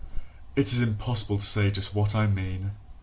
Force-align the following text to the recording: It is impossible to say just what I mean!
It 0.55 0.73
is 0.73 0.81
impossible 0.81 1.37
to 1.37 1.45
say 1.45 1.69
just 1.69 1.93
what 1.93 2.15
I 2.15 2.25
mean! 2.25 2.71